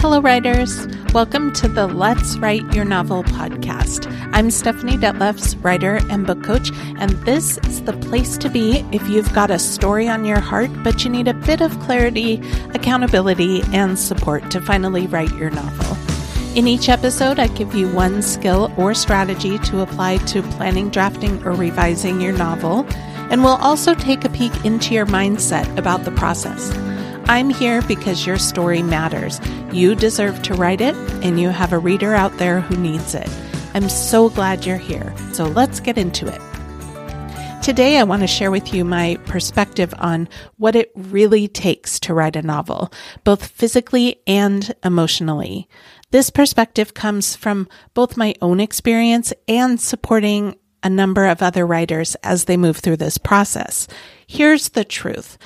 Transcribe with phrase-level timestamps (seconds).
[0.00, 0.88] Hello, writers.
[1.12, 4.10] Welcome to the Let's Write Your Novel podcast.
[4.32, 9.06] I'm Stephanie Detlefs, writer and book coach, and this is the place to be if
[9.10, 12.40] you've got a story on your heart, but you need a bit of clarity,
[12.72, 15.98] accountability, and support to finally write your novel.
[16.56, 21.46] In each episode, I give you one skill or strategy to apply to planning, drafting,
[21.46, 22.86] or revising your novel,
[23.30, 26.74] and we'll also take a peek into your mindset about the process.
[27.30, 29.40] I'm here because your story matters.
[29.70, 33.28] You deserve to write it, and you have a reader out there who needs it.
[33.72, 35.14] I'm so glad you're here.
[35.32, 37.62] So let's get into it.
[37.62, 42.14] Today, I want to share with you my perspective on what it really takes to
[42.14, 45.68] write a novel, both physically and emotionally.
[46.10, 52.16] This perspective comes from both my own experience and supporting a number of other writers
[52.24, 53.86] as they move through this process.
[54.26, 55.38] Here's the truth.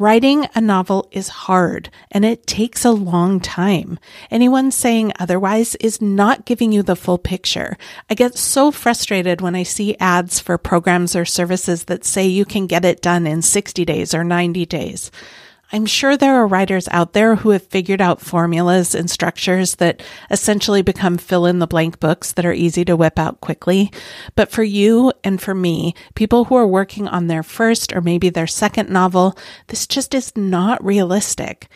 [0.00, 3.98] Writing a novel is hard and it takes a long time.
[4.30, 7.76] Anyone saying otherwise is not giving you the full picture.
[8.08, 12.44] I get so frustrated when I see ads for programs or services that say you
[12.44, 15.10] can get it done in 60 days or 90 days.
[15.70, 20.02] I'm sure there are writers out there who have figured out formulas and structures that
[20.30, 23.92] essentially become fill in the blank books that are easy to whip out quickly.
[24.34, 28.30] But for you and for me, people who are working on their first or maybe
[28.30, 31.68] their second novel, this just is not realistic.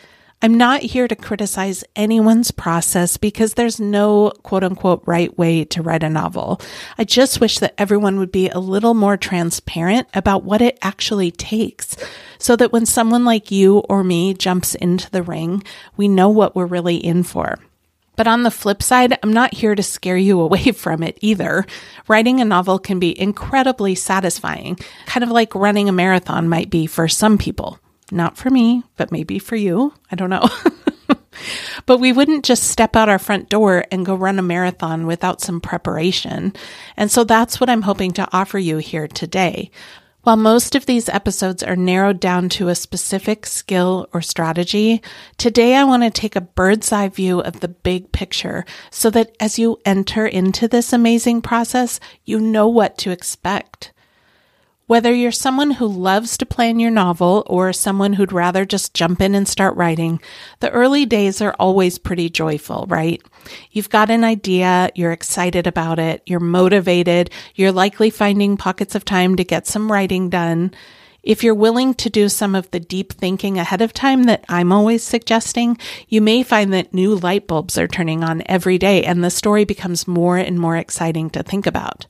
[0.43, 5.81] I'm not here to criticize anyone's process because there's no quote unquote right way to
[5.81, 6.59] write a novel.
[6.97, 11.31] I just wish that everyone would be a little more transparent about what it actually
[11.31, 11.95] takes
[12.39, 15.63] so that when someone like you or me jumps into the ring,
[15.95, 17.57] we know what we're really in for.
[18.17, 21.65] But on the flip side, I'm not here to scare you away from it either.
[22.09, 26.85] Writing a novel can be incredibly satisfying, kind of like running a marathon might be
[26.85, 27.79] for some people.
[28.13, 29.91] Not for me, but maybe for you.
[30.11, 30.47] I don't know.
[31.87, 35.41] but we wouldn't just step out our front door and go run a marathon without
[35.41, 36.53] some preparation.
[36.95, 39.71] And so that's what I'm hoping to offer you here today.
[40.21, 45.01] While most of these episodes are narrowed down to a specific skill or strategy,
[45.37, 49.35] today I want to take a bird's eye view of the big picture so that
[49.39, 53.91] as you enter into this amazing process, you know what to expect.
[54.93, 59.21] Whether you're someone who loves to plan your novel or someone who'd rather just jump
[59.21, 60.21] in and start writing,
[60.59, 63.19] the early days are always pretty joyful, right?
[63.71, 69.03] You've got an idea, you're excited about it, you're motivated, you're likely finding pockets of
[69.03, 70.71] time to get some writing done.
[71.23, 74.71] If you're willing to do some of the deep thinking ahead of time that I'm
[74.71, 79.23] always suggesting, you may find that new light bulbs are turning on every day and
[79.23, 82.05] the story becomes more and more exciting to think about.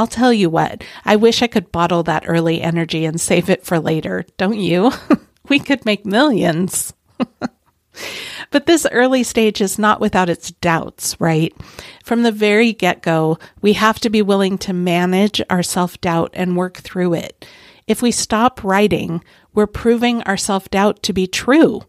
[0.00, 3.66] I'll tell you what, I wish I could bottle that early energy and save it
[3.66, 4.92] for later, don't you?
[5.50, 6.94] we could make millions.
[8.50, 11.54] but this early stage is not without its doubts, right?
[12.02, 16.30] From the very get go, we have to be willing to manage our self doubt
[16.32, 17.44] and work through it.
[17.86, 19.22] If we stop writing,
[19.52, 21.82] we're proving our self doubt to be true.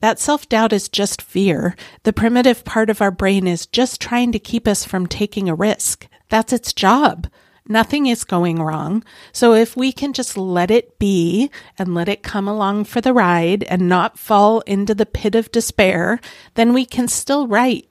[0.00, 1.76] That self doubt is just fear.
[2.04, 5.54] The primitive part of our brain is just trying to keep us from taking a
[5.54, 6.06] risk.
[6.30, 7.26] That's its job.
[7.68, 9.04] Nothing is going wrong.
[9.30, 13.12] So if we can just let it be and let it come along for the
[13.12, 16.18] ride and not fall into the pit of despair,
[16.54, 17.86] then we can still write.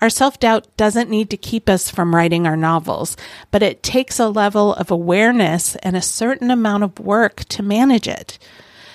[0.00, 3.18] Our self doubt doesn't need to keep us from writing our novels,
[3.50, 8.08] but it takes a level of awareness and a certain amount of work to manage
[8.08, 8.38] it.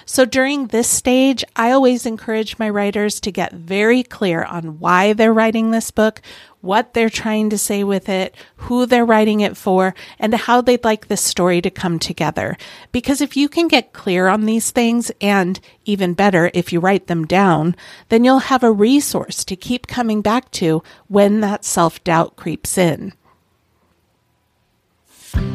[0.08, 5.14] So during this stage, I always encourage my writers to get very clear on why
[5.14, 6.22] they're writing this book,
[6.62, 10.84] what they're trying to say with it, who they're writing it for, and how they'd
[10.84, 12.56] like this story to come together.
[12.92, 17.08] Because if you can get clear on these things, and even better, if you write
[17.08, 17.76] them down,
[18.10, 22.78] then you'll have a resource to keep coming back to when that self doubt creeps
[22.78, 23.14] in.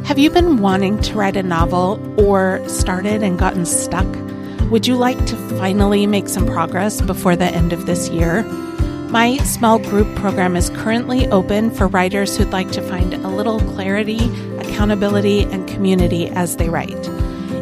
[0.04, 4.06] Have you been wanting to write a novel or started and gotten stuck?
[4.70, 8.44] Would you like to finally make some progress before the end of this year?
[9.10, 13.58] My small group program is currently open for writers who'd like to find a little
[13.74, 14.20] clarity,
[14.60, 17.08] accountability, and community as they write.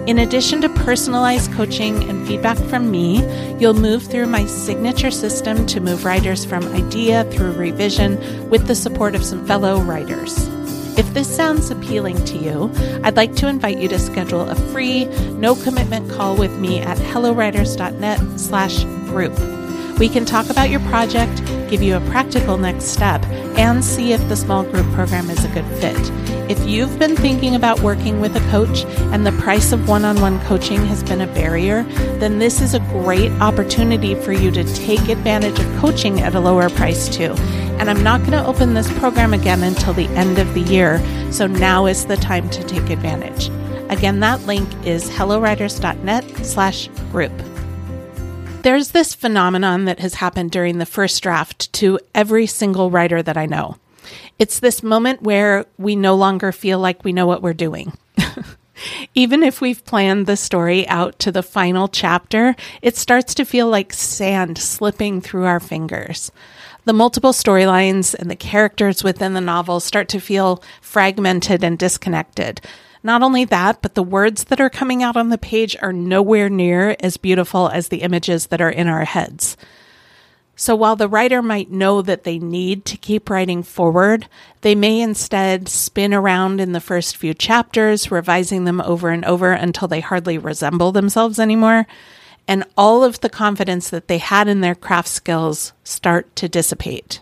[0.07, 3.25] In addition to personalized coaching and feedback from me,
[3.59, 8.75] you'll move through my signature system to move writers from idea through revision with the
[8.75, 10.58] support of some fellow writers.
[10.99, 12.73] If this sounds appealing to you,
[13.05, 15.05] I'd like to invite you to schedule a free,
[15.35, 19.39] no commitment call with me at hellowriters.net slash group.
[20.01, 21.37] We can talk about your project,
[21.71, 23.25] give you a practical next step,
[23.57, 25.97] and see if the small group program is a good fit.
[26.51, 30.21] If you've been thinking about working with a coach and the price of one on
[30.21, 31.85] one coaching has been a barrier,
[32.19, 36.41] then this is a great opportunity for you to take advantage of coaching at a
[36.41, 37.37] lower price too.
[37.79, 41.01] And I'm not going to open this program again until the end of the year,
[41.33, 43.49] so now is the time to take advantage.
[43.89, 47.33] Again, that link is hellowriters.net slash group.
[48.63, 53.37] There's this phenomenon that has happened during the first draft to every single writer that
[53.37, 53.77] I know.
[54.39, 57.93] It's this moment where we no longer feel like we know what we're doing.
[59.15, 63.69] Even if we've planned the story out to the final chapter, it starts to feel
[63.69, 66.31] like sand slipping through our fingers.
[66.85, 72.61] The multiple storylines and the characters within the novel start to feel fragmented and disconnected.
[73.03, 76.49] Not only that, but the words that are coming out on the page are nowhere
[76.49, 79.57] near as beautiful as the images that are in our heads.
[80.61, 84.27] So while the writer might know that they need to keep writing forward,
[84.63, 89.53] they may instead spin around in the first few chapters, revising them over and over
[89.53, 91.87] until they hardly resemble themselves anymore.
[92.49, 97.21] And all of the confidence that they had in their craft skills start to dissipate.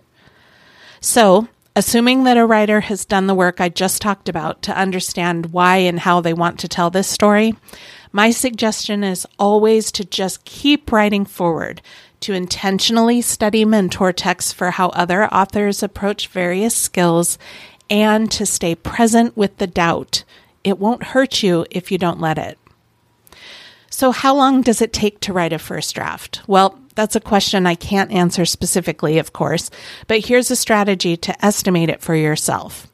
[1.03, 1.47] So,
[1.77, 5.77] assuming that a writer has done the work I just talked about to understand why
[5.77, 7.55] and how they want to tell this story,
[8.13, 11.83] my suggestion is always to just keep writing forward
[12.21, 17.39] to intentionally study mentor texts for how other authors approach various skills,
[17.89, 20.25] and to stay present with the doubt.
[20.65, 22.59] It won't hurt you if you don't let it.
[23.91, 26.43] So, how long does it take to write a first draft?
[26.47, 29.71] Well, that's a question I can't answer specifically, of course,
[30.07, 32.89] but here's a strategy to estimate it for yourself.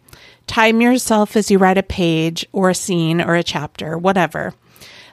[0.46, 4.54] Time yourself as you write a page or a scene or a chapter, whatever.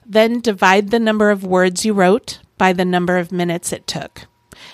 [0.06, 4.28] Then divide the number of words you wrote by the number of minutes it took.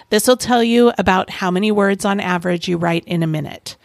[0.10, 3.76] This will tell you about how many words on average you write in a minute.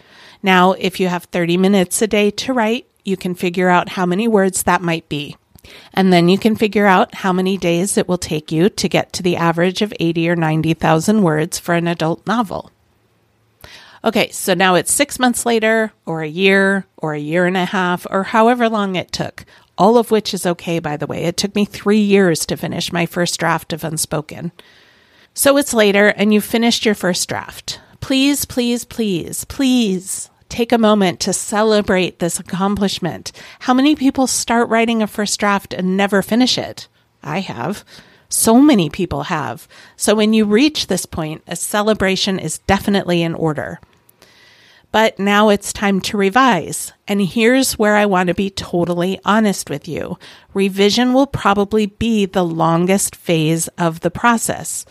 [0.43, 4.07] Now, if you have 30 minutes a day to write, you can figure out how
[4.07, 5.37] many words that might be.
[5.93, 9.13] And then you can figure out how many days it will take you to get
[9.15, 12.71] to the average of 80 or 90,000 words for an adult novel.
[14.03, 17.67] Okay, so now it's six months later, or a year, or a year and a
[17.67, 19.45] half, or however long it took
[19.81, 21.25] all of which is okay, by the way.
[21.25, 24.53] It took me three years to finish my first draft of Unspoken.
[25.33, 27.81] So it's later, and you've finished your first draft.
[28.01, 33.33] Please, please, please, please take a moment to celebrate this accomplishment.
[33.61, 36.87] How many people start writing a first draft and never finish it?
[37.23, 37.83] I have.
[38.29, 39.67] So many people have.
[39.97, 43.81] So when you reach this point, a celebration is definitely in order.
[44.93, 46.93] But now it's time to revise.
[47.07, 50.19] And here's where I want to be totally honest with you.
[50.53, 54.85] Revision will probably be the longest phase of the process.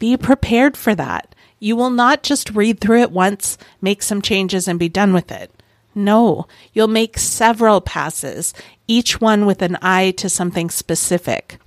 [0.00, 1.34] Be prepared for that.
[1.60, 5.30] You will not just read through it once, make some changes, and be done with
[5.30, 5.50] it.
[5.94, 8.52] No, you'll make several passes,
[8.88, 11.58] each one with an eye to something specific.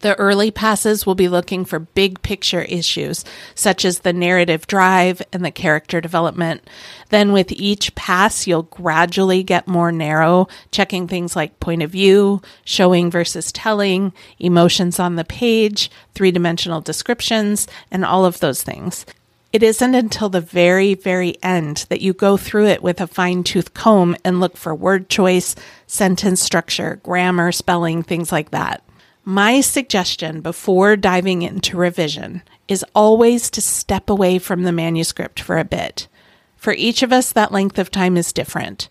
[0.00, 5.22] The early passes will be looking for big picture issues, such as the narrative drive
[5.32, 6.68] and the character development.
[7.08, 12.42] Then, with each pass, you'll gradually get more narrow, checking things like point of view,
[12.64, 19.06] showing versus telling, emotions on the page, three dimensional descriptions, and all of those things.
[19.52, 23.42] It isn't until the very, very end that you go through it with a fine
[23.42, 25.56] tooth comb and look for word choice,
[25.86, 28.82] sentence structure, grammar, spelling, things like that.
[29.28, 35.58] My suggestion before diving into revision is always to step away from the manuscript for
[35.58, 36.06] a bit.
[36.56, 38.88] For each of us, that length of time is different.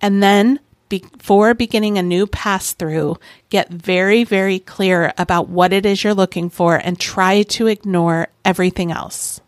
[0.00, 3.18] And then, before beginning a new pass through,
[3.50, 8.28] get very, very clear about what it is you're looking for and try to ignore
[8.42, 9.42] everything else.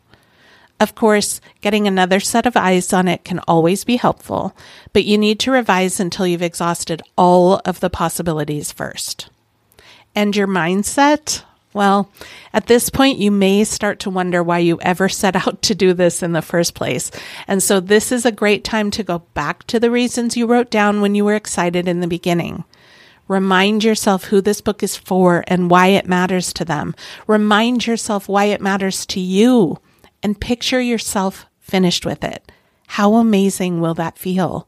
[0.78, 4.54] Of course, getting another set of eyes on it can always be helpful,
[4.92, 9.30] but you need to revise until you've exhausted all of the possibilities first
[10.16, 11.44] and your mindset,
[11.74, 12.10] well,
[12.54, 15.92] at this point, you may start to wonder why you ever set out to do
[15.92, 17.10] this in the first place.
[17.46, 20.70] And so, this is a great time to go back to the reasons you wrote
[20.70, 22.64] down when you were excited in the beginning.
[23.28, 26.94] Remind yourself who this book is for and why it matters to them.
[27.26, 29.78] Remind yourself why it matters to you
[30.22, 32.50] and picture yourself finished with it.
[32.86, 34.66] How amazing will that feel?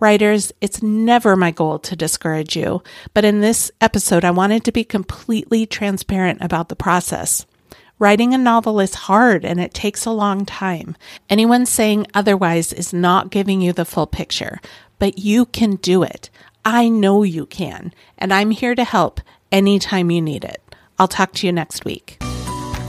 [0.00, 2.82] Writers, it's never my goal to discourage you,
[3.14, 7.46] but in this episode, I wanted to be completely transparent about the process.
[7.98, 10.96] Writing a novel is hard and it takes a long time.
[11.28, 14.60] Anyone saying otherwise is not giving you the full picture,
[15.00, 16.30] but you can do it.
[16.64, 20.62] I know you can, and I'm here to help anytime you need it.
[21.00, 22.18] I'll talk to you next week.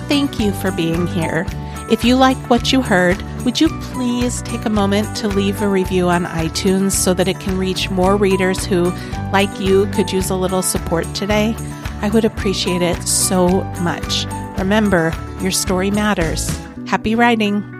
[0.08, 1.48] Thank you for being here.
[1.92, 5.68] If you like what you heard, would you please take a moment to leave a
[5.68, 8.92] review on iTunes so that it can reach more readers who,
[9.34, 11.56] like you, could use a little support today?
[12.02, 14.28] I would appreciate it so much.
[14.60, 16.48] Remember, your story matters.
[16.86, 17.79] Happy writing!